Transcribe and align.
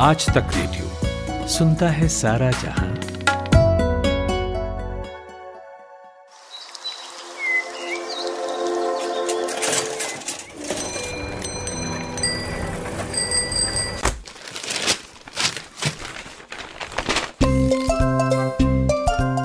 आज 0.00 0.26
तक 0.26 0.46
रेडियो 0.54 1.48
सुनता 1.48 1.88
है 1.88 2.08
सारा 2.08 2.50
जहाँ। 2.50 2.88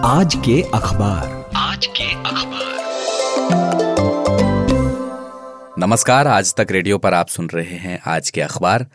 आज 0.05 0.35
के 0.35 0.61
अखबार। 0.61 1.49
आज 1.55 1.85
के 1.85 2.13
अखबार। 2.13 2.73
नमस्कार 5.79 6.27
आज 6.27 6.55
तक 6.55 6.67
रेडियो 6.71 6.97
पर 6.97 7.13
आप 7.13 7.27
सुन 7.27 7.49
रहे 7.49 7.77
हैं 7.77 8.01
आज 8.07 8.29
के 8.29 8.41
अखबार। 8.41 8.85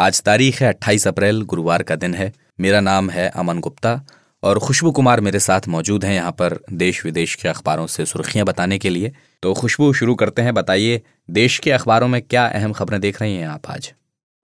आज 0.00 0.22
तारीख 0.22 0.62
है 0.62 0.68
28 0.68 1.08
अप्रैल, 1.08 1.42
गुरुवार 1.42 1.82
का 1.82 1.96
दिन 1.96 2.14
है। 2.14 2.32
मेरा 2.60 2.80
नाम 2.80 3.10
है 3.10 3.28
अमन 3.28 3.60
गुप्ता 3.60 4.06
और 4.42 4.58
खुशबू 4.58 4.90
कुमार 4.90 5.20
मेरे 5.20 5.40
साथ 5.40 5.60
मौजूद 5.68 6.04
हैं 6.04 6.14
यहाँ 6.14 6.32
पर 6.32 6.58
देश 6.72 7.04
विदेश 7.04 7.34
के 7.34 7.48
अखबारों 7.48 7.86
से 7.86 8.06
सुर्खियाँ 8.06 8.46
बताने 8.46 8.78
के 8.78 8.90
लिए। 8.90 9.12
तो 9.42 9.54
खुशबू 9.54 9.92
शुरू 9.92 10.14
करते 10.14 10.42
हैं। 10.42 10.54
बताइए, 10.54 11.02
देश 11.30 11.58
के 11.58 11.70
अखबारों 11.70 12.08
में 12.08 12.22
क्या 12.22 12.46
अहम 12.46 12.72
खबरें 12.72 13.00
देख 13.00 13.22
रही 13.22 13.36
हैं 13.36 13.48
आप 13.48 13.62
आज? 13.66 13.94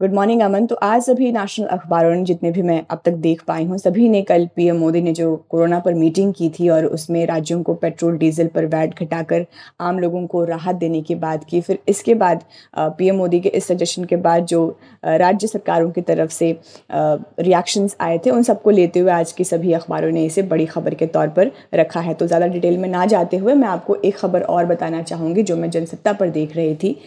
गुड 0.01 0.15
मॉर्निंग 0.15 0.41
अमन 0.43 0.67
तो 0.67 0.75
आज 0.77 1.03
सभी 1.03 1.31
नेशनल 1.33 1.67
अखबारों 1.67 2.15
ने, 2.15 2.25
जितने 2.25 2.51
भी 2.53 2.63
मैं 2.63 2.85
अब 2.91 3.01
तक 3.05 3.13
देख 3.19 3.43
पाई 3.45 3.65
हूँ, 3.65 3.77
सभी 3.79 4.09
ने 4.09 4.21
कल 4.23 4.47
पीएम 4.57 4.77
मोदी 4.77 5.01
ने 5.03 5.13
जो 5.13 5.37
कोरोना 5.51 5.79
पर 5.81 5.95
मीटिंग 5.95 6.33
की 6.35 6.49
थी 6.51 6.69
और 6.69 6.87
उसमें 6.87 7.25
राज्यों 7.27 7.63
को 7.63 7.75
पेट्रोल, 7.75 8.17
डीजल 8.19 8.47
पर 8.47 8.67
वैट 8.67 9.03
घटाकर 9.03 9.47
आम 9.81 9.99
लोगों 9.99 10.27
को 10.27 10.45
राहत 10.45 10.77
देने 10.77 11.01
की 11.03 11.15
बात 11.15 11.45
की। 11.45 11.61
फिर 11.61 11.79
इसके 11.89 12.15
बाद 12.15 12.43
पीएम 12.77 13.17
मोदी 13.17 13.41
के 13.41 13.49
इस 13.51 13.67
सजेशन 13.67 14.05
के 14.05 14.17
बाद 14.19 14.47
जो 14.47 14.67
राज्य 15.05 15.47
सरकारों 15.47 15.91
की 15.91 16.01
तरफ़ 16.03 16.31
से 16.31 16.51
रिएक्शंस 16.91 17.97
आए 18.01 18.19
थे, 18.19 18.31
उन 18.31 18.43
सबको 18.43 18.71
लेते 18.71 19.01
हुए 19.01 19.11
आज 19.13 19.33
की 19.33 19.45
सभी 19.47 19.73
अखबारों 19.73 20.11
ने 20.11 20.25
इसे 20.25 20.43
बड़ी 20.45 20.67
खबर 20.67 20.95
के 20.95 21.07
तौर 21.09 21.29
पर 21.31 21.51
रखा 21.75 22.01
है। 22.01 22.15
तो 22.15 22.27
ज़्यादा 22.27 22.47
डिटेल 22.49 22.77
में 22.79 22.89
ना 22.89 23.07
जाते 23.07 23.37
हुए 23.37 23.55
मैं 23.55 23.69
आपको 23.69 23.95
एक 23.97 24.17
खबर 24.17 24.43
और 24.43 24.67
बताना 24.67 25.03
चाहूँगी, 25.05 25.43
जो 25.43 25.57
मैं 25.57 25.71
जनसत्ता 25.71 26.13
पर 26.13 26.29
देख 26.31 26.57
रही 26.57 26.75
थी। 26.75 26.99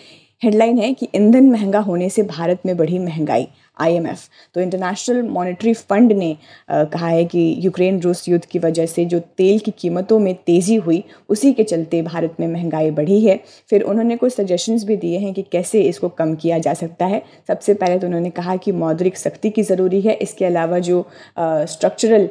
हेडलाइन 0.41 0.77
है 0.77 0.93
कि 0.93 1.07
ईंधन 1.15 1.49
महँगा 1.51 1.79
होने 1.79 2.09
से 2.09 2.23
भारत 2.25 2.61
में 2.65 2.75
बढ़ी 2.77 2.99
महँगाई 2.99 3.47
आईएमएफ 3.77 4.19
तो 4.55 4.61
इंटरनेशनल 4.61 5.21
मॉनेटरी 5.23 5.73
फंड 5.73 6.11
ने 6.11 6.31
आ, 6.69 6.83
कहा 6.83 7.07
है 7.07 7.23
कि 7.25 7.55
यूक्रेन 7.59 7.99
रूस 8.01 8.27
युद्ध 8.29 8.45
की 8.45 8.59
वजह 8.59 8.85
से 8.85 9.05
जो 9.05 9.19
तेल 9.37 9.59
की 9.59 9.71
कीमतों 9.79 10.19
में 10.19 10.33
तेज़ी 10.45 10.75
हुई 10.77 11.03
उसी 11.29 11.51
के 11.53 11.63
चलते 11.63 12.01
भारत 12.01 12.35
में 12.39 12.47
महँगाई 12.47 12.91
बढ़ी 12.91 13.19
है। 13.25 13.39
फिर 13.69 13.81
उन्होंने 13.83 14.17
कुछ 14.17 14.33
सजेशंस 14.33 14.83
भी 14.83 14.97
दिए 14.97 15.19
हैं 15.19 15.33
कि 15.33 15.41
कैसे 15.51 15.81
इसको 15.81 16.09
कम 16.11 16.35
किया 16.35 16.57
जा 16.59 16.73
सकता 16.73 17.05
है। 17.05 17.21
सबसे 17.47 17.73
पहले 17.73 17.99
तो 17.99 18.07
उन्होंने 18.07 18.29
कहा 18.31 18.55
कि 18.55 18.71
मौद्रिक 18.73 19.17
सख्ती 19.17 19.49
की 19.49 19.63
ज़रूरी 19.63 20.01
है। 20.01 20.13
इसके 20.15 20.45
अलावा 20.45 20.79
जो 20.79 21.05
स्ट्रक्चरल 21.39 22.29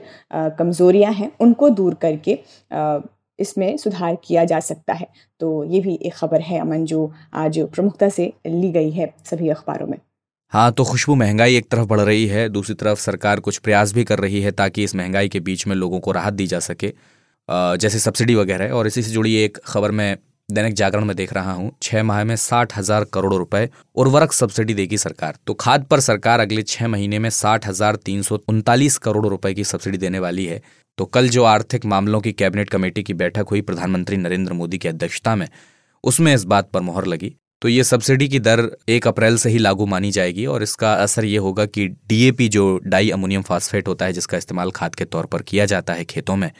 कमज़ोरियाँ 0.59 1.13
हैं 1.13 1.31
उनको 1.41 1.69
दूर 1.71 1.95
करके 1.95 2.39
आ, 2.73 2.99
इसमें 3.39 3.77
सुधार 3.77 4.17
किया 4.25 4.45
जा 4.45 4.61
सकता 4.63 4.93
है। 4.93 5.07
तो 5.41 5.65
ये 5.65 5.81
भी 5.81 5.99
एक 6.03 6.15
खबर 6.15 6.41
है 6.41 6.61
अमन, 6.61 6.85
जो 6.85 7.13
आज 7.35 7.59
प्रमुखता 7.75 8.09
से 8.09 8.33
ली 8.47 8.71
गई 8.73 8.91
है 8.91 9.13
सभी 9.25 9.49
अखबारों 9.49 9.87
में। 9.87 9.99
हाँ 10.53 10.71
तो 10.73 10.85
खुशबू 10.85 11.15
महँगाई 11.15 11.57
एक 11.57 11.69
तरफ़ 11.71 11.87
बढ़ 11.87 12.01
रही 12.01 12.27
है, 12.27 12.49
दूसरी 12.49 12.75
तरफ़ 12.75 13.01
सरकार 13.01 13.41
कुछ 13.41 13.59
प्रयास 13.59 13.93
भी 13.93 14.05
कर 14.05 14.19
रही 14.19 14.41
है 14.43 14.51
ताकि 14.53 14.85
इस 14.85 14.95
महँगाई 14.95 15.29
के 15.29 15.41
बीच 15.41 15.67
में 15.67 15.75
लोगों 15.77 16.01
को 16.01 16.13
राहत 16.13 16.35
दी 16.35 16.47
जा 16.47 16.59
सके 16.61 16.93
जैसे 17.79 17.99
सब्सिडी 17.99 18.35
वगैरह 18.35 18.71
और 18.71 18.87
इसी 18.87 19.03
से 19.03 19.11
जुड़ी 19.11 19.35
एक 19.35 19.59
खबर 19.67 19.91
मैं 19.91 20.17
दैनिक 20.49 20.75
जागरण 20.75 21.05
में 21.05 21.15
देख 21.17 21.33
रहा 21.33 21.53
हूँ, 21.53 21.71
छह 21.83 22.03
माह 22.03 22.23
में 22.25 22.35
साठ 22.37 22.77
हज़ार 22.77 23.05
करोड़ 23.05 23.35
रुपए 23.35 23.69
उर्वरक 23.97 24.33
सब्सिडी 24.33 24.75
देगी 24.75 24.99
सरकार। 24.99 25.37
तो 25.47 25.55
खाद 25.55 25.85
पर 25.85 26.01
सरकार 26.01 26.41
अगले 26.41 26.63
छह 26.63 26.89
महीने 26.89 27.19
में 27.19 27.29
साठ 27.31 27.67
हज़ार 27.67 27.97
तीन 27.97 28.23
सौ 28.23 28.39
उनतालीस 28.49 28.97
करोड़ 28.99 29.27
रुपए 29.27 29.53
की 29.55 29.65
सब्सिडी 29.65 29.99
देने 29.99 30.19
वाली 30.19 30.47
है। 30.47 30.61
तो 30.99 31.05
कल 31.07 31.29
जो 31.29 31.45
आर्थिक 31.45 31.85
मामलों 31.87 32.21
की 32.21 32.33
कैबिनेट 32.33 32.71
कमेटी 32.71 33.03
की 33.03 33.15
बैठक 33.15 33.49
हुई 33.51 33.61
प्रधानमंत्री 33.63 34.17
नरेंद्र 34.17 34.53
मोदी 34.53 34.79
की 34.79 34.89
अध्यक्षता 34.89 35.35
में, 35.37 35.49
उसमें 36.05 36.35
इस 36.35 36.45
बात 36.45 36.71
पर 36.71 36.81
मोहर 36.81 37.07
लगी। 37.07 37.35
तो 37.63 37.69
ये 37.69 37.85
सब्सिडी 37.85 38.29
की 38.29 38.39
दर 38.41 38.69
एक 38.89 39.07
अप्रैल 39.09 39.37
से 39.37 39.51
ही 39.51 39.59
लागू 39.59 39.87
मानी 39.87 40.11
जाएगी 40.11 40.47
और 40.47 40.63
इसका 40.63 40.93
असर 40.95 41.25
ये 41.25 41.37
होगा 41.39 41.65
कि 41.67 41.87
डीएपी 42.09 42.49
जो 42.49 42.67
डाई 42.87 43.11
अमोनियम 43.11 43.43
फास्फेट 43.43 43.89
होता 43.89 44.05
है, 44.05 44.13
जिसका 44.13 44.39
इस्तेमाल 44.39 44.71
खाद 44.71 44.95
के 44.95 45.05
तौर 45.07 45.27
पर 45.27 45.43
किया 45.43 45.67
जाता 45.67 45.93
है 45.93 46.05
खेतों 46.07 46.37
में 46.37 46.51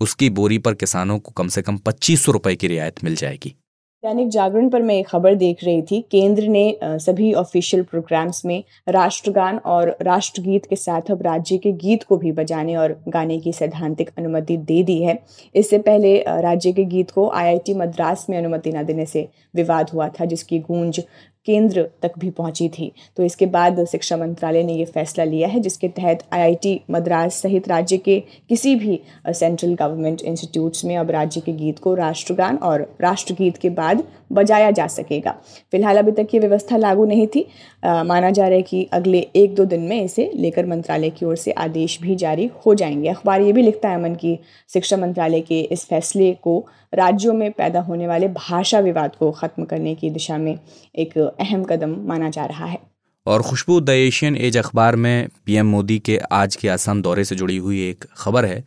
उसकी 0.00 0.30
बोरी 0.30 0.58
पर 0.58 0.74
किसानों 0.74 1.18
को 1.18 1.32
कम 1.32 1.48
से 1.48 1.62
कम 1.62 1.76
पच्चीस 1.76 2.24
सौ 2.24 2.32
रुपए 2.32 2.54
की 2.54 2.66
रियायत 2.66 3.04
मिल 3.04 3.14
जाएगी। 3.16 3.54
दैनिक 4.02 4.28
जागरण 4.28 4.68
पर 4.68 4.82
मैं 4.82 4.94
एक 4.94 5.06
खबर 5.08 5.34
देख 5.34 5.62
रही 5.64 5.82
थी, 5.82 6.00
केंद्र 6.02 6.48
ने 6.48 6.78
सभी 6.82 7.32
ऑफिशियल 7.32 7.82
प्रोग्राम्स 7.82 8.44
में 8.44 8.62
राष्ट्रगान 8.88 9.58
और 9.58 9.96
राष्ट्रगीत 10.02 10.66
के 10.66 10.76
साथ 10.76 11.10
अब 11.10 11.22
राज्य 11.22 11.56
के 11.58 11.72
गीत 11.74 12.02
को 12.02 12.16
भी 12.16 12.32
बजाने 12.32 12.76
और 12.76 12.96
गाने 13.08 13.38
की 13.38 13.52
सैद्धांतिक 13.52 14.10
अनुमति 14.18 14.56
दे 14.58 14.82
दी 14.82 15.02
है। 15.02 15.18
इससे 15.54 15.78
पहले 15.78 16.18
राज्य 16.40 16.72
के 16.72 16.84
गीत 16.84 17.10
को 17.10 17.28
आईआईटी 17.30 17.74
मद्रास 17.74 18.26
में 18.30 18.36
अनुमति 18.38 18.72
न 18.72 18.84
देने 18.84 19.06
से 19.06 19.28
विवाद 19.54 19.90
हुआ 19.90 20.08
था, 20.10 20.24
जिसकी 20.24 20.58
गूंज 20.60 21.00
केंद्र 21.46 21.86
तक 22.02 22.18
भी 22.18 22.30
पहुँची 22.30 22.68
थी। 22.68 22.92
तो 23.16 23.22
इसके 23.22 23.46
बाद 23.46 23.84
शिक्षा 23.84 24.16
मंत्रालय 24.16 24.62
ने 24.62 24.74
ये 24.74 24.84
फैसला 24.84 25.24
लिया 25.24 25.48
है 25.48 25.60
जिसके 25.60 25.88
तहत 25.88 26.24
आईआईटी 26.32 26.80
मद्रास 26.90 27.34
सहित 27.34 27.68
राज्य 27.68 27.96
के 27.98 28.18
किसी 28.48 28.74
भी 28.74 29.00
सेंट्रल 29.28 29.74
गवर्नमेंट 29.74 30.22
इंस्टीट्यूट्स 30.22 30.84
में 30.84 30.96
अब 30.96 31.10
राज्य 31.10 31.40
के 31.40 31.52
गीत 31.52 31.78
को 31.78 31.94
राष्ट्रगान 31.94 32.56
और 32.56 32.88
राष्ट्रगीत 33.00 33.56
के 33.56 33.70
बाद 33.70 34.02
बजाया 34.32 34.70
जा 34.70 34.86
सकेगा। 34.86 35.30
फ़िलहाल 35.72 35.96
अभी 35.96 36.12
तक 36.12 36.34
ये 36.34 36.40
व्यवस्था 36.40 36.76
लागू 36.76 37.04
नहीं 37.04 37.26
थी। 37.26 37.46
आ, 37.84 38.02
माना 38.04 38.30
जा 38.30 38.46
रहा 38.48 38.56
है 38.56 38.62
कि 38.62 38.88
अगले 38.92 39.18
एक 39.36 39.54
दो 39.54 39.64
दिन 39.64 39.80
में 39.80 40.02
इसे 40.04 40.30
लेकर 40.34 40.66
मंत्रालय 40.66 41.10
की 41.10 41.26
ओर 41.26 41.36
से 41.36 41.50
आदेश 41.50 41.98
भी 42.02 42.16
जारी 42.16 42.50
हो 42.66 42.74
जाएँगे। 42.74 43.08
अखबार 43.08 43.40
ये 43.40 43.52
भी 43.52 43.62
लिखता 43.62 43.88
है 43.88 43.94
अमन 43.94 44.14
की 44.14 44.38
शिक्षा 44.72 44.96
मंत्रालय 44.96 45.40
के 45.40 45.60
इस 45.60 45.84
फैसले 45.84 46.32
को 46.32 46.64
राज्यों 46.96 47.34
में 47.34 47.50
पैदा 47.52 47.80
होने 47.80 48.06
वाले 48.06 48.28
भाषा 48.30 48.78
विवाद 48.80 49.16
को 49.16 49.30
ख़त्म 49.32 49.64
करने 49.64 49.94
की 49.94 50.10
दिशा 50.10 50.38
में 50.38 50.58
एक 50.94 51.16
अहम 51.18 51.64
कदम 51.64 51.96
माना 52.08 52.30
जा 52.30 52.44
रहा 52.44 52.66
है। 52.66 52.78
और 53.26 53.42
खुशबू 53.42 53.80
द 53.80 53.90
एशियन 53.90 54.36
एज 54.38 54.56
अखबार 54.56 54.96
में 54.96 55.28
पीएम 55.46 55.66
मोदी 55.66 55.98
के 56.00 56.18
आज 56.32 56.56
के 56.56 56.68
असम 56.68 57.02
दौरे 57.02 57.24
से 57.24 57.36
जुड़ी 57.36 57.56
हुई 57.58 57.82
एक 57.88 58.04
खबर 58.16 58.44
है। 58.44 58.62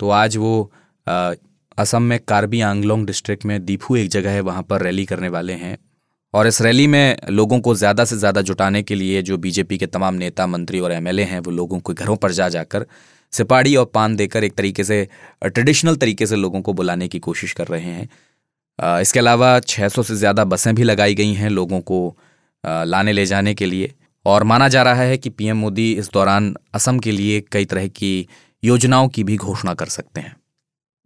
तो 0.00 0.10
आज 0.12 0.36
वो 0.36 0.70
आ, 1.06 1.32
असम 1.78 2.02
में 2.02 2.18
कार्बी 2.28 2.60
आंगलोंग 2.62 3.06
डिस्ट्रिक्ट 3.06 3.44
में 3.44 3.64
दीपू 3.64 3.96
एक 3.96 4.10
जगह 4.10 4.30
है 4.30 4.40
वहाँ 4.42 4.62
पर 4.62 4.82
रैली 4.82 5.04
करने 5.04 5.28
वाले 5.28 5.52
हैं। 5.54 5.76
और 6.34 6.46
इस 6.46 6.60
रैली 6.62 6.86
में 6.86 7.16
लोगों 7.30 7.58
को 7.60 7.74
ज़्यादा 7.74 8.04
से 8.04 8.16
ज़्यादा 8.16 8.40
जुटाने 8.42 8.82
के 8.82 8.94
लिए 8.94 9.22
जो 9.22 9.36
बीजेपी 9.38 9.78
के 9.78 9.86
तमाम 9.88 10.14
नेता 10.14 10.46
मंत्री 10.46 10.80
और 10.80 10.92
एमएलए 10.92 11.22
हैं 11.24 11.40
वो 11.40 11.50
लोगों 11.52 11.78
के 11.80 11.94
घरों 11.94 12.16
पर 12.16 12.32
जा 12.32 12.48
जाकर 12.48 12.86
सिपाड़ी 13.34 13.74
और 13.76 13.90
पान 13.94 14.16
देकर 14.16 14.44
एक 14.44 14.54
तरीके 14.54 14.84
से 14.84 15.06
ट्रेडिशनल 15.44 15.96
तरीके 15.96 16.26
से 16.26 16.36
लोगों 16.36 16.60
को 16.62 16.72
बुलाने 16.72 17.08
की 17.08 17.18
कोशिश 17.20 17.52
कर 17.52 17.66
रहे 17.66 17.90
हैं। 17.90 19.00
इसके 19.00 19.18
अलावा 19.18 19.58
600 19.60 20.02
से 20.02 20.14
ज़्यादा 20.16 20.44
बसें 20.46 20.74
भी 20.74 20.82
लगाई 20.82 21.14
गई 21.14 21.32
हैं 21.34 21.50
लोगों 21.50 21.80
को 21.82 22.16
लाने 22.64 23.12
ले 23.12 23.26
जाने 23.26 23.54
के 23.54 23.66
लिए। 23.66 23.92
और 24.26 24.44
माना 24.44 24.68
जा 24.68 24.82
रहा 24.82 25.02
है 25.02 25.16
कि 25.18 25.30
पीएम 25.30 25.56
मोदी 25.56 25.92
इस 25.94 26.10
दौरान 26.12 26.54
असम 26.74 26.98
के 26.98 27.12
लिए 27.12 27.40
कई 27.52 27.64
तरह 27.64 27.86
की 27.90 28.28
योजनाओं 28.62 29.08
की 29.08 29.24
भी 29.24 29.36
घोषणा 29.38 29.74
कर 29.74 29.86
सकते 29.88 30.20
हैं। 30.20 30.36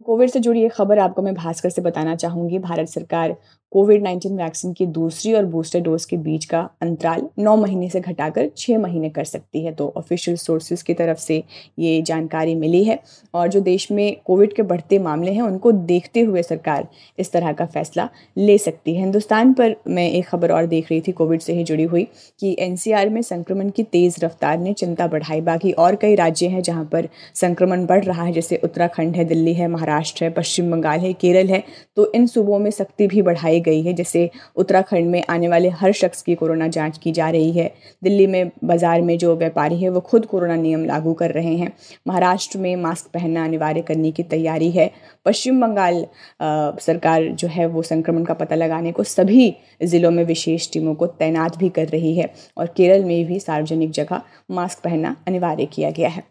कोविड 0.05 0.29
से 0.29 0.39
जुड़ी 0.39 0.63
एक 0.65 0.73
खबर 0.73 0.99
आपको 0.99 1.21
मैं 1.21 1.33
भास्कर 1.35 1.69
से 1.69 1.81
बताना 1.81 2.15
चाहूँगी। 2.15 2.59
भारत 2.59 2.87
सरकार 2.89 3.35
कोविड 3.71 4.03
19 4.03 4.31
वैक्सीन 4.31 4.71
की 4.73 4.85
दूसरी 4.85 5.33
और 5.33 5.45
बूस्टर 5.45 5.79
डोज 5.79 6.05
के 6.05 6.17
बीच 6.17 6.45
का 6.45 6.59
अंतराल 6.81 7.21
नौ 7.39 7.55
महीने 7.55 7.89
से 7.89 7.99
घटाकर 7.99 8.49
छः 8.57 8.77
महीने 8.77 9.09
कर 9.09 9.23
सकती 9.23 9.63
है। 9.63 9.71
तो 9.71 9.93
ऑफिशियल 9.97 10.37
सोर्सेज 10.37 10.81
की 10.81 10.93
तरफ़ 10.93 11.17
से 11.17 11.43
ये 11.79 12.01
जानकारी 12.01 12.55
मिली 12.55 12.83
है 12.83 12.99
और 13.33 13.47
जो 13.47 13.59
देश 13.59 13.91
में 13.91 14.15
कोविड 14.25 14.53
के 14.53 14.61
बढ़ते 14.61 14.99
मामले 14.99 15.31
हैं, 15.31 15.41
उनको 15.41 15.71
देखते 15.71 16.21
हुए 16.21 16.43
सरकार 16.43 16.87
इस 17.19 17.31
तरह 17.31 17.53
का 17.53 17.65
फैसला 17.65 18.09
ले 18.37 18.57
सकती 18.57 18.93
है। 18.93 19.01
हिंदुस्तान 19.01 19.53
पर 19.53 19.75
मैं 19.87 20.09
एक 20.11 20.25
खबर 20.25 20.51
और 20.51 20.65
देख 20.65 20.89
रही 20.91 21.01
थी, 21.01 21.11
कोविड 21.11 21.41
से 21.41 21.53
ही 21.53 21.63
जुड़ी 21.63 21.83
हुई, 21.83 22.07
कि 22.39 22.55
एनसीआर 22.59 23.09
में 23.09 23.21
संक्रमण 23.21 23.69
की 23.69 23.83
तेज़ 23.83 24.15
रफ्तार 24.23 24.57
ने 24.59 24.73
चिंता 24.73 25.07
बढ़ाई। 25.07 25.41
बाकी 25.41 25.71
और 25.71 25.95
कई 25.95 26.15
राज्य 26.15 26.47
हैं 26.47 26.61
जहाँ 26.61 26.85
पर 26.85 27.09
संक्रमण 27.35 27.85
बढ़ 27.85 28.03
रहा 28.03 28.23
है, 28.23 28.33
जैसे 28.33 28.61
उत्तराखंड 28.63 29.15
है, 29.15 29.25
दिल्ली 29.25 29.53
है, 29.53 29.67
महाराष्ट्र 29.67 30.25
है, 30.25 30.31
पश्चिम 30.31 30.71
बंगाल 30.71 30.99
है, 30.99 31.13
केरल 31.13 31.47
है 31.47 31.63
तो 31.95 32.11
इन 32.13 32.27
सूबों 32.27 32.59
में 32.59 32.71
सख्ती 32.71 33.07
भी 33.07 33.21
बढ़ाई 33.21 33.58
बढ़ाई 33.59 33.75
गई 33.75 33.81
है, 33.83 33.93
जैसे 33.93 34.29
उत्तराखंड 34.55 35.09
में 35.09 35.23
आने 35.29 35.47
वाले 35.47 35.69
हर 35.71 35.91
शख्स 35.91 36.21
की 36.21 36.35
कोरोना 36.35 36.67
जाँच 36.67 36.97
की 36.97 37.11
जा 37.11 37.29
रही 37.29 37.51
है। 37.51 37.73
दिल्ली 38.03 38.27
में 38.27 38.51
बाज़ार 38.63 39.01
में 39.01 39.17
जो 39.17 39.35
व्यापारी 39.35 39.81
है, 39.81 39.89
वो 39.89 39.99
खुद 40.01 40.25
कोरोना 40.25 40.55
नियम 40.55 40.85
लागू 40.85 41.13
कर 41.13 41.31
रहे 41.31 41.55
हैं। 41.55 41.71
महाराष्ट्र 42.07 42.59
में 42.59 42.75
मास्क 42.75 43.09
पहनना 43.13 43.43
अनिवार्य 43.45 43.81
करने 43.81 44.11
की 44.11 44.23
तैयारी 44.25 44.71
है। 44.71 44.89
पश्चिम 45.25 45.61
बंगाल 45.61 46.05
सरकार 46.41 47.27
जो 47.33 47.47
है, 47.47 47.65
वो 47.67 47.81
संक्रमण 47.83 48.23
का 48.23 48.33
पता 48.33 48.55
लगाने 48.55 48.91
को 48.91 49.03
सभी 49.05 49.53
ज़िलों 49.83 50.11
में 50.11 50.23
विशेष 50.25 50.71
टीमों 50.71 50.95
को 50.95 51.07
तैनात 51.19 51.57
भी 51.57 51.69
कर 51.69 51.87
रही 51.87 52.15
है 52.17 52.33
और 52.57 52.73
केरल 52.77 53.03
में 53.05 53.25
भी 53.25 53.39
सार्वजनिक 53.39 53.91
जगह 53.91 54.21
मास्क 54.51 54.83
पहनना 54.83 55.15
अनिवार्य 55.27 55.65
किया 55.65 55.91
गया 55.91 56.09
है। 56.09 56.23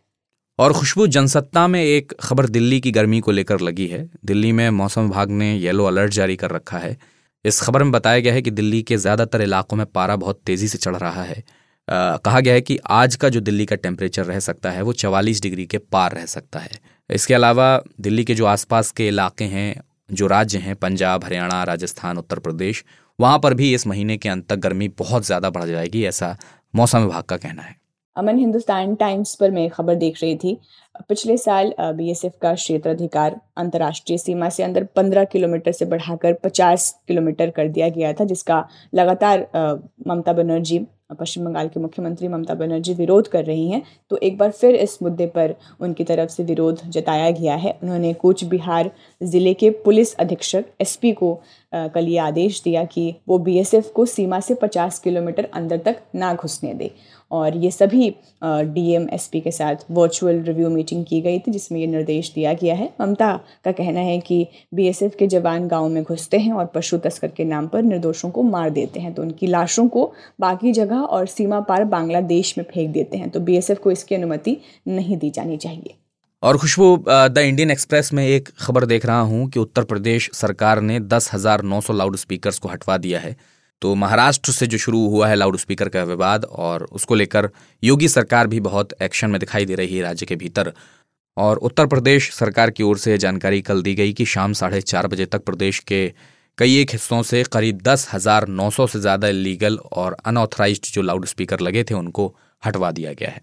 और 0.59 0.73
खुशबू, 0.73 1.07
जनसत्ता 1.07 1.67
में 1.69 1.83
एक 1.83 2.13
खबर 2.21 2.47
दिल्ली 2.47 2.81
की 2.81 2.91
गर्मी 2.91 3.21
को 3.21 3.31
लेकर 3.31 3.61
लगी 3.61 3.87
है। 3.87 4.09
दिल्ली 4.25 4.51
में 4.53 4.69
मौसम 4.71 5.03
विभाग 5.03 5.31
ने 5.31 5.55
येलो 5.57 5.85
अलर्ट 5.85 6.13
जारी 6.13 6.37
कर 6.37 6.51
रखा 6.51 6.79
है। 6.79 6.97
इस 7.45 7.61
खबर 7.61 7.83
में 7.83 7.93
बताया 7.93 8.21
गया 8.21 8.33
है 8.33 8.43
कि 8.43 8.51
दिल्ली 8.51 8.83
के 8.83 8.97
ज़्यादातर 8.97 9.43
इलाकों 9.43 9.77
में 9.77 9.87
पारा 9.87 10.17
बहुत 10.17 10.41
तेज़ी 10.47 10.69
से 10.69 10.79
चढ़ 10.79 10.97
रहा 10.97 11.23
है। 11.23 11.43
आ, 11.89 12.17
कहा 12.17 12.41
गया 12.41 12.55
है 12.55 12.61
कि 12.61 12.79
आज 12.93 13.17
का 13.17 13.29
जो 13.29 13.41
दिल्ली 13.41 13.67
का 13.67 13.77
टेम्परेचर 13.77 14.25
रह 14.25 14.39
सकता 14.41 14.71
है 14.71 14.83
वो 14.83 14.93
चवालीस 14.95 15.43
डिग्री 15.43 15.67
के 15.67 15.79
पार 15.79 16.15
रह 16.15 16.27
सकता 16.27 16.59
है। 16.59 16.71
इसके 17.11 17.35
अलावा 17.35 17.69
दिल्ली 18.01 18.25
के 18.25 18.35
जो 18.35 18.47
आसपास 18.47 18.91
के 18.91 19.09
इलाके 19.09 19.45
हैं 19.47 19.83
जो 20.13 20.27
राज्य 20.27 20.59
हैं 20.59 20.75
पंजाब 20.77 21.25
हरियाणा 21.25 21.63
राजस्थान 21.65 22.19
उत्तर 22.19 22.39
प्रदेश 22.39 22.85
वहाँ 23.19 23.39
पर 23.39 23.55
भी 23.55 23.73
इस 23.75 23.87
महीने 23.87 24.17
के 24.17 24.29
अंत 24.29 24.47
तक 24.49 24.57
गर्मी 24.59 24.89
बहुत 24.99 25.27
ज़्यादा 25.27 25.51
बढ़ 25.51 25.65
जाएगी 25.65 26.05
ऐसा 26.05 26.37
मौसम 26.75 26.99
विभाग 26.99 27.23
का 27.25 27.37
कहना 27.37 27.63
है। 27.63 27.77
अमन 28.19 28.39
हिंदुस्तान 28.39 28.95
टाइम्स 28.95 29.35
पर 29.35 29.51
मैं 29.51 29.69
खबर 29.71 29.95
देख 29.95 30.23
रही 30.23 30.37
थी, 30.37 30.57
पिछले 31.09 31.37
साल 31.39 31.73
बीएसएफ 31.81 32.33
का 32.43 32.55
क्षेत्र 32.55 32.91
अधिकार 32.91 33.41
अंतर्राष्ट्रीय 33.57 34.19
सीमा 34.19 34.49
से 34.49 34.63
अंदर 34.63 34.85
15 34.97 35.25
किलोमीटर 35.33 35.73
से 35.73 35.85
बढ़ाकर 35.87 36.33
50 36.45 36.91
किलोमीटर 37.09 37.51
कर 37.51 37.69
दिया 37.69 37.89
गया 37.89 38.13
था, 38.13 38.25
जिसका 38.25 38.65
लगातार 38.95 39.47
ममता 40.07 40.33
बनर्जी, 40.33 40.87
पश्चिम 41.21 41.45
बंगाल 41.45 41.69
के 41.69 41.81
मुख्यमंत्री 41.81 42.29
ममता 42.29 42.55
बनर्जी 42.55 42.95
विरोध 42.95 43.29
कर 43.29 43.45
रही 43.45 43.71
हैं। 43.71 43.83
तो 44.11 44.17
एक 44.19 44.37
बार 44.39 44.51
फिर 44.51 44.75
इस 44.77 44.99
मुद्दे 45.03 45.27
पर 45.37 45.55
उनकी 45.81 46.05
तरफ़ 46.05 46.31
से 46.31 46.43
विरोध 46.45 46.81
जताया 46.87 47.31
गया 47.31 47.55
है। 47.57 47.71
उन्होंने 47.83 48.13
कूच 48.15 48.45
बिहार 48.47 48.91
ज़िले 49.21 49.55
के 49.55 49.71
पुलिस 49.85 50.15
अधीक्षक 50.17 50.65
एसपी 50.81 51.13
को 51.13 51.35
कल 51.75 52.09
ये 52.09 52.19
आदेश 52.19 52.61
दिया 52.63 52.85
कि 52.85 53.15
वो 53.29 53.39
बीएसएफ 53.39 53.91
को 53.97 54.05
सीमा 54.07 54.41
से 54.41 54.55
50 54.57 54.99
किलोमीटर 54.99 55.49
अंदर 55.55 55.79
तक 55.79 56.03
ना 56.15 56.33
घुसने 56.35 56.75
दे। 56.75 56.91
और 57.31 57.57
ये 57.57 57.71
सभी 57.71 58.09
डीएम 58.43 59.09
एसपी 59.13 59.41
के 59.41 59.51
साथ 59.51 59.85
वर्चुअल 59.91 60.41
रिव्यू 60.43 60.69
मीटिंग 60.71 61.05
की 61.05 61.21
गई 61.21 61.39
थी, 61.39 61.51
जिसमें 61.51 61.79
ये 61.81 61.87
निर्देश 61.87 62.33
दिया 62.35 62.53
गया 62.55 62.75
है। 62.75 62.89
ममता 63.01 63.33
का 63.65 63.73
कहना 63.73 64.01
है 64.01 64.19
कि 64.21 64.47
बीएसएफ 64.75 65.15
के 65.19 65.27
जवान 65.29 65.69
गाँव 65.69 65.89
में 65.89 66.03
घुसते 66.03 66.39
हैं 66.39 66.53
और 66.53 66.67
पशु 66.75 66.99
तस्कर 66.99 67.29
के 67.29 67.45
नाम 67.47 67.69
पर 67.69 67.83
निर्दोषों 67.85 68.31
को 68.31 68.43
मार 68.45 68.71
देते 68.71 69.01
हैं 69.01 69.13
तो 69.15 69.23
उनकी 69.23 69.47
लाशों 69.47 69.87
को 69.89 70.13
बाकी 70.41 70.73
जगह 70.73 70.97
और 70.97 71.27
सीमा 71.29 71.61
पार 71.63 71.85
बांग्लादेश 71.87 72.57
में 72.59 72.65
फेंक 72.65 72.91
देते 72.93 73.17
हैं 73.17 73.31
तो 73.31 73.41
बीएसएफ 73.41 73.79
को 73.79 73.91
इसकी 73.91 74.15
अनुमति 74.15 74.57
नहीं 74.89 75.17
दी 75.17 75.31
जानी 75.31 75.57
चाहिए। 75.57 75.95
और 76.43 76.57
खुशबू 76.59 76.97
द 77.09 77.39
इंडियन 77.39 77.71
एक्सप्रेस 77.71 78.13
में 78.13 78.27
एक 78.27 78.49
खबर 78.59 78.85
देख 78.87 79.07
रहा 79.07 79.21
हूँ 79.23 79.49
कि 79.49 79.61
उत्तर 79.61 79.85
प्रदेश 79.85 80.31
सरकार 80.35 80.81
ने 80.81 80.99
दस 81.03 81.31
हज़ार 81.35 81.63
नौ 81.65 81.81
सौ 81.81 81.93
लाउड 81.93 82.17
स्पीकर 82.17 82.51
को 82.63 82.69
हटवा 82.69 82.97
दिया 82.99 83.21
है। 83.21 83.37
तो 83.83 83.95
महाराष्ट्र 83.95 84.53
से 84.53 84.67
जो 84.67 84.79
शुरू 84.79 85.07
हुआ 85.09 85.29
है 85.29 85.35
लाउड 85.35 85.57
स्पीकर 85.57 85.89
का 85.89 86.03
विवाद 86.05 86.45
और 86.45 86.83
उसको 86.93 87.15
लेकर 87.15 87.49
योगी 87.83 88.09
सरकार 88.09 88.47
भी 88.47 88.61
बहुत 88.61 88.93
एक्शन 89.03 89.31
में 89.31 89.39
दिखाई 89.41 89.67
दे 89.67 89.75
रही 89.75 89.97
है 89.97 90.03
राज्य 90.03 90.27
के 90.27 90.37
भीतर। 90.37 90.73
और 91.37 91.57
उत्तर 91.59 91.87
प्रदेश 91.87 92.31
सरकार 92.33 92.71
की 92.71 92.83
ओर 92.83 92.99
से 92.99 93.19
जानकारी 93.19 93.61
कल 93.63 93.83
दी 93.83 93.95
गई 93.95 94.13
कि 94.13 94.25
शाम 94.25 94.53
साढ़े 94.53 94.81
चार 94.83 95.07
बजे 95.07 95.27
तक 95.27 95.45
प्रदेश 95.45 95.79
के 95.79 96.13
कई 96.59 96.77
एक 96.77 96.91
हिस्सों 96.91 97.23
से 97.23 97.43
करीब 97.53 97.81
दस 97.83 98.09
हज़ार 98.13 98.47
नौ 98.49 98.69
सौ 98.71 98.87
से 98.87 99.01
ज़्यादा 99.01 99.31
लीगल 99.31 99.77
और 99.77 100.17
अनऑथराइज 100.25 100.91
जो 100.95 101.03
लाउड 101.03 101.27
स्पीकर 101.27 101.61
लगे 101.61 101.85
थे, 101.85 101.95
उनको 101.95 102.35
हटवा 102.63 102.91
दिया 102.91 103.13
गया 103.13 103.31
है। 103.31 103.41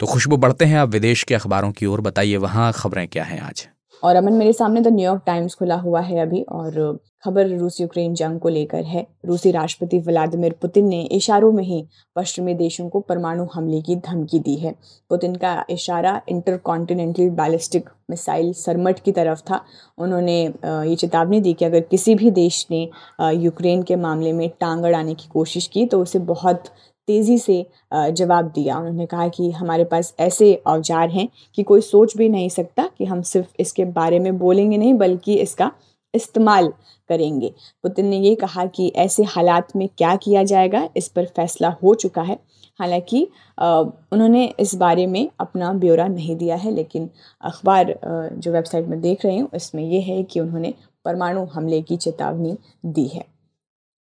तो 0.00 0.06
खुशबू 0.06 0.36
बढ़ते 0.36 0.64
हैं, 0.64 0.78
आप 0.78 0.88
विदेश 0.88 1.22
के 1.22 1.34
अखबारों 1.34 1.72
की 1.72 1.86
ओर 1.86 2.00
बताइए, 2.00 2.36
वहाँ 2.38 2.72
खबरें 2.72 3.06
क्या 3.08 3.24
हैं 3.24 3.40
आज? 3.40 3.66
और 4.02 4.16
अमन, 4.16 4.32
मेरे 4.32 4.52
सामने 4.52 4.80
द 4.80 4.88
न्यूयॉर्क 4.88 5.22
टाइम्स 5.26 5.54
खुला 5.54 5.76
हुआ 5.76 6.00
है 6.00 6.20
अभी, 6.20 6.42
और 6.42 6.98
खबर 7.24 7.48
रूस 7.48 7.80
यूक्रेन 7.80 8.14
जंग 8.14 8.40
को 8.40 8.48
लेकर 8.48 8.84
है। 8.84 9.06
रूसी 9.26 9.50
राष्ट्रपति 9.50 9.98
व्लादिमीर 9.98 10.54
पुतिन 10.62 10.86
ने 10.88 11.00
इशारों 11.12 11.50
में 11.52 11.62
ही 11.64 11.84
पश्चिमी 12.16 12.54
देशों 12.54 12.88
को 12.88 13.00
परमाणु 13.00 13.46
हमले 13.54 13.80
की 13.82 13.96
धमकी 13.98 14.38
दी 14.38 14.54
है। 14.56 14.74
पुतिन 15.10 15.34
का 15.34 15.64
इशारा 15.70 16.20
inter 16.28 16.56
continental 16.64 17.30
ballistic 17.36 17.88
missile 18.10 18.52
Sarmat 18.54 18.98
की 18.98 19.12
तरफ़ 19.12 19.40
था। 19.42 19.60
उन्होंने 19.98 20.42
ये 20.44 20.96
चेतावनी 20.96 21.40
दी 21.40 21.52
कि 21.52 21.64
अगर 21.64 21.80
किसी 21.80 22.14
भी 22.14 22.30
देश 22.32 22.66
ने 22.70 22.88
यूक्रेन 23.34 23.82
के 23.82 23.96
मामले 23.98 24.32
में 24.32 24.48
टांग 24.60 24.84
अड़ाने 24.84 25.14
की 25.14 25.28
कोशिश 25.28 25.66
की 25.66 25.86
तो 25.86 26.02
उसे 26.02 26.18
बहुत 26.26 26.64
तेज़ी 27.08 27.38
से 27.38 27.64
जवाब 27.92 28.50
दिया। 28.54 28.78
उन्होंने 28.78 29.06
कहा 29.06 29.28
कि 29.28 29.50
हमारे 29.50 29.84
पास 29.84 30.14
ऐसे 30.20 30.54
औज़ार 30.66 31.10
हैं 31.10 31.28
कि 31.54 31.62
कोई 31.62 31.80
सोच 31.82 32.16
भी 32.16 32.28
नहीं 32.28 32.48
सकता 32.48 32.88
कि 32.98 33.04
हम 33.04 33.22
सिर्फ़ 33.24 33.48
इसके 33.60 33.84
बारे 33.84 34.18
में 34.18 34.36
बोलेंगे 34.38 34.76
नहीं, 34.76 34.94
बल्कि 34.94 35.34
इसका 35.34 35.70
इस्तेमाल 36.14 36.72
करेंगे। 37.10 37.52
पुतिन 37.84 38.06
ने 38.06 38.18
ये 38.18 38.34
कहा 38.34 38.64
कि 38.66 38.88
ऐसे 38.96 39.24
हालात 39.24 39.76
में 39.76 39.88
क्या 39.88 40.14
किया 40.16 40.42
जाएगा, 40.44 40.88
इस 40.96 41.08
पर 41.08 41.26
फैसला 41.26 41.68
हो 41.82 41.94
चुका 41.94 42.22
है। 42.22 42.38
हालाँकि 42.80 43.22
उन्होंने 43.58 44.44
इस 44.60 44.74
बारे 44.74 45.06
में 45.06 45.28
अपना 45.40 45.72
ब्यौरा 45.74 46.06
नहीं 46.08 46.36
दिया 46.36 46.56
है, 46.56 46.70
लेकिन 46.70 47.08
अखबार 47.42 47.94
जो 48.04 48.52
वेबसाइट 48.52 48.86
में 48.86 49.00
देख 49.00 49.24
रही 49.24 49.38
हूँ, 49.38 49.48
इसमें 49.54 49.82
यह 49.84 50.04
है 50.06 50.22
कि 50.22 50.40
उन्होंने 50.40 50.74
परमाणु 51.04 51.44
हमले 51.44 51.80
की 51.82 51.96
चेतावनी 51.96 52.56
दी 52.86 53.06
है। 53.06 53.24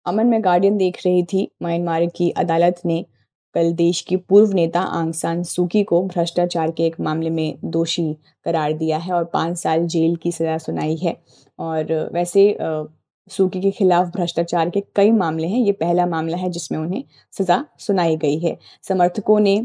अमन, 0.06 0.28
में 0.28 0.44
गार्डियन 0.44 0.78
देख 0.78 0.98
रही 1.06 1.24
थी। 1.24 1.48
म्यांमार 1.64 2.06
की 2.16 2.30
अदालत 2.32 2.82
ने 2.86 3.06
कल 3.56 3.72
देश 3.74 4.02
की 4.02 4.16
पूर्व 4.20 4.54
नेता 4.54 4.80
आंग 4.80 5.14
सान 5.14 5.44
सूकी 5.44 5.84
को 5.84 6.02
भ्रष्टाचार 6.06 6.72
के 6.72 6.84
एक 6.84 7.00
मामले 7.00 7.30
में 7.30 7.58
दोषी 7.66 8.14
करार 8.46 8.74
दिया 8.74 8.98
है 8.98 9.14
और 9.14 9.24
पाँच 9.34 9.58
साल 9.58 9.86
जेल 9.88 10.16
की 10.16 10.32
सज़ा 10.32 10.58
सुनाई 10.58 10.96
है। 10.96 11.16
और 11.60 12.10
वैसे 12.14 12.56
सूकी 13.28 13.62
के 13.62 13.72
खिलाफ 13.72 14.08
भ्रष्टाचार 14.08 14.70
के 14.70 14.84
कई 14.96 15.12
मामले 15.12 15.48
हैं। 15.48 15.60
ये 15.60 15.72
पहला 15.72 16.06
मामला 16.06 16.38
है 16.38 16.50
जिसमें 16.50 16.80
उन्हें 16.80 17.04
सज़ा 17.34 17.64
सुनाई 17.80 18.16
गई 18.18 18.38
है। 18.40 18.58
समर्थकों 18.84 19.40
ने 19.40 19.56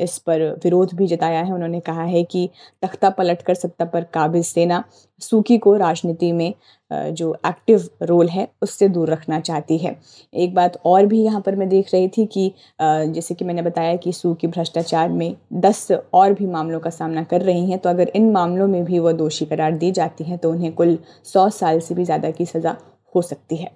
इस 0.00 0.18
पर 0.18 0.42
विरोध 0.64 0.94
भी 0.94 1.06
जताया 1.06 1.40
है। 1.40 1.52
उन्होंने 1.52 1.80
कहा 1.82 2.04
है 2.04 2.22
कि 2.24 2.48
तख्ता 2.82 3.10
पलट 3.10 3.42
कर 3.42 3.54
सत्ता 3.56 3.84
पर 3.86 4.04
काबिज 4.14 4.44
सेना 4.46 4.82
सूकी 5.22 5.58
को 5.58 5.76
राजनीति 5.76 6.30
में 6.32 6.52
जो 6.90 7.32
एक्टिव 7.46 7.88
रोल 8.02 8.28
है, 8.28 8.48
उससे 8.62 8.88
दूर 8.88 9.10
रखना 9.10 9.38
चाहती 9.40 9.78
है। 9.78 9.96
एक 10.32 10.54
बात 10.54 10.78
और 10.86 11.06
भी 11.06 11.22
यहाँ 11.22 11.40
पर 11.40 11.56
मैं 11.56 11.68
देख 11.68 11.92
रही 11.94 12.08
थी 12.08 12.26
कि 12.26 12.52
जैसे 12.80 13.34
कि 13.34 13.44
मैंने 13.44 13.62
बताया 13.62 13.96
कि 13.96 14.12
सूकी 14.12 14.46
भ्रष्टाचार 14.48 15.08
में 15.10 15.36
दस 15.54 15.90
और 16.14 16.32
भी 16.32 16.46
मामलों 16.48 16.80
का 16.80 16.90
सामना 16.90 17.22
कर 17.24 17.42
रही 17.42 17.70
हैं 17.70 17.78
तो 17.78 17.88
अगर 17.88 18.12
इन 18.16 18.30
मामलों 18.32 18.66
में 18.68 18.84
भी 18.84 18.98
वह 18.98 19.12
दोषी 19.14 19.46
करार 19.46 19.72
दी 19.74 19.90
जाती 19.92 20.24
हैं 20.24 20.38
तो 20.38 20.50
उन्हें 20.50 20.72
कुल 20.74 20.98
सौ 21.24 21.48
साल 21.50 21.80
से 21.80 21.94
भी 21.94 22.04
ज़्यादा 22.04 22.30
की 22.30 22.46
सज़ा 22.46 22.76
हो 23.14 23.22
सकती 23.22 23.56
है। 23.56 23.70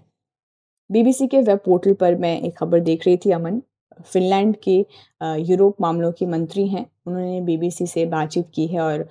बीबीसी 0.90 1.26
के 1.26 1.40
वेब 1.40 1.58
पोर्टल 1.64 1.93
पर 1.94 2.14
मैं 2.16 2.40
एक 2.40 2.56
खबर 2.58 2.81
देख 2.81 3.06
रही 3.06 3.16
थी, 3.16 3.31
अमन। 3.31 3.61
फिनलैंड 4.05 4.56
के 4.64 4.76
यूरोप 5.43 5.81
मामलों 5.81 6.12
की 6.12 6.26
मंत्री 6.26 6.67
हैं। 6.69 6.85
उन्होंने 7.06 7.41
बीबीसी 7.41 7.87
से 7.87 8.05
बातचीत 8.06 8.50
की 8.55 8.67
है 8.67 8.81
और 8.81 9.08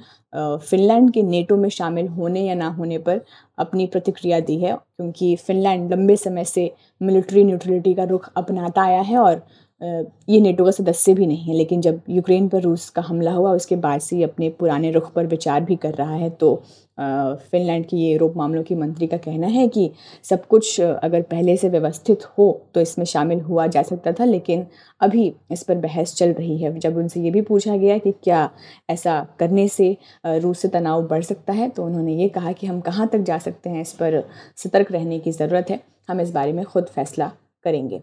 फिनलैंड 0.62 1.12
के 1.14 1.24
नेटो 1.24 1.58
में 1.58 1.70
शामिल 1.70 2.08
होने 2.10 2.42
या 2.42 2.56
ना 2.56 2.68
होने 2.70 2.98
पर 2.98 3.22
अपनी 3.58 3.88
प्रतिक्रिया 3.88 4.40
दी 4.40 4.58
है, 4.60 4.76
क्योंकि 4.76 5.36
फिनलैंड 5.38 5.92
लंबे 5.94 6.16
समय 6.18 6.44
से 6.46 6.72
मिलिट्री 7.02 7.44
न्यूट्रलिटी 7.44 7.94
का 7.94 8.04
रुख 8.04 8.30
अपनाता 8.38 8.82
आया 8.82 9.02
है 9.02 9.18
और 9.18 9.42
ये 9.82 10.40
नेटो 10.42 10.66
का 10.66 10.72
सदस्य 10.72 11.14
भी 11.14 11.26
नहीं 11.28 11.44
है, 11.44 11.54
लेकिन 11.54 11.82
जब 11.82 12.02
यूक्रेन 12.10 12.48
पर 12.50 12.62
रूस 12.62 12.90
का 12.90 13.02
हमला 13.02 13.32
हुआ, 13.32 13.52
उसके 13.54 13.76
बाद 13.78 14.00
से 14.02 14.22
अपने 14.24 14.50
पुराने 14.60 14.92
रुख 14.92 15.12
पर 15.14 15.28
विचार 15.28 15.62
भी 15.64 15.76
कर 15.78 15.94
रहा 15.94 16.16
है 16.16 16.30
तो 16.32 16.56
फिनलैंड 16.98 17.86
की 17.86 17.98
ये 17.98 18.12
यूरोप 18.12 18.34
मामलों 18.38 18.64
की 18.64 18.76
मंत्री 18.76 19.08
का 19.08 19.18
कहना 19.18 19.48
है 19.48 19.68
कि 19.68 19.90
सब 20.26 20.46
कुछ 20.48 20.80
अगर 20.82 21.22
पहले 21.24 21.56
से 21.58 21.70
व्यवस्थित 21.70 22.24
हो 22.38 22.50
तो 22.74 22.82
इसमें 22.82 23.06
शामिल 23.06 23.42
हुआ 23.42 23.68
जा 23.68 23.82
सकता 23.84 24.12
था, 24.12 24.26
लेकिन 24.26 24.66
अभी 25.02 25.32
इस 25.52 25.64
पर 25.64 25.76
बहस 25.78 26.16
चल 26.16 26.34
रही 26.34 26.58
है। 26.58 26.78
जब 26.80 26.98
उनसे 26.98 27.22
ये 27.22 27.32
भी 27.32 27.42
पूछा 27.44 27.78
गया 27.78 27.98
कि 27.98 28.12
क्या 28.24 28.50
ऐसा 28.90 29.26
करने 29.40 29.68
से 29.70 29.96
रूस 30.26 30.60
से 30.60 30.68
तनाव 30.68 31.08
बढ़ 31.08 31.24
सकता 31.24 31.54
है 31.54 31.70
तो 31.70 31.86
उन्होंने 31.86 32.16
ये 32.16 32.30
कहा 32.30 32.52
कि 32.52 32.68
हम 32.68 32.82
कहाँ 32.82 33.08
तक 33.08 33.20
जा 33.22 33.38
सकते 33.40 33.70
हैं, 33.70 33.82
इस 33.82 33.94
पर 33.94 34.24
सतर्क 34.58 34.92
रहने 34.92 35.20
की 35.20 35.32
ज़रूरत 35.32 35.70
है, 35.70 35.80
हम 36.10 36.22
इस 36.22 36.32
बारे 36.32 36.54
में 36.54 36.64
खुद 36.66 36.86
फैसला 36.86 37.32
करेंगे। 37.66 38.02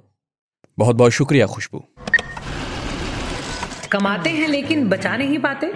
बहुत 0.78 0.97
बहुत 0.97 1.12
शुक्रिया, 1.12 1.47
खुशबू। 1.47 1.78
कमाते 3.92 4.30
हैं 4.30 4.49
लेकिन 4.49 4.88
बचा 4.88 5.16
नहीं 5.16 5.38
पाते। 5.38 5.73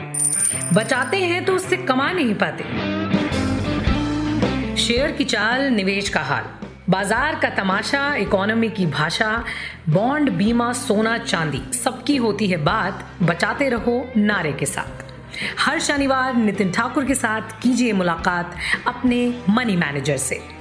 बचाते 0.74 1.16
हैं 1.16 1.44
तो 1.44 1.54
उससे 1.54 1.76
कमा 1.76 2.10
नहीं 2.12 2.34
पाते। 2.34 2.64
शेयर 4.76 5.12
की 5.12 5.24
चाल, 5.24 5.62
निवेश 5.70 6.08
का 6.08 6.20
हाल। 6.20 6.44
बाज़ार 6.88 7.38
का 7.40 7.50
तमाशा, 7.50 8.14
इकोनॉमी 8.14 8.68
की 8.68 8.86
भाषा, 8.86 9.44
बॉन्ड, 9.88 10.30
बीमा, 10.30 10.72
सोना, 10.72 11.18
चांदी, 11.18 11.62
सबकी 11.74 12.16
होती 12.16 12.46
है 12.46 12.56
बात। 12.56 13.04
बचाते 13.22 13.68
रहो 13.68 14.04
नारे 14.16 14.52
के 14.52 14.66
साथ। 14.66 15.04
हर 15.58 15.80
शनिवार 15.80 16.34
नितिन 16.34 16.70
ठाकुर 16.72 17.04
के 17.04 17.14
साथ 17.14 17.60
कीजिए 17.62 17.92
मुलाकात 17.92 18.56
अपने 18.86 19.26
मनी 19.48 19.76
मैनेजर 19.76 20.16
से। 20.16 20.59